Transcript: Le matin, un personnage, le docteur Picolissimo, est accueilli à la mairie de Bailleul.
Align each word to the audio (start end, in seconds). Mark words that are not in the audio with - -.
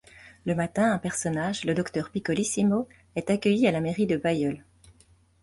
Le 0.45 0.55
matin, 0.55 0.91
un 0.91 0.97
personnage, 0.97 1.63
le 1.63 1.75
docteur 1.75 2.09
Picolissimo, 2.09 2.87
est 3.15 3.29
accueilli 3.29 3.67
à 3.67 3.71
la 3.71 3.81
mairie 3.81 4.07
de 4.07 4.17
Bailleul. 4.17 4.63